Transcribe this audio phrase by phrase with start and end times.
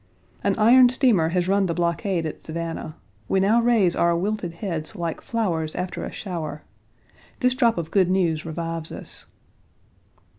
[0.43, 2.95] An iron steamer has run the blockade at Savannah.
[3.29, 6.63] We now raise our wilted heads like flowers after a shower.
[7.41, 9.27] This drop of good news revives us.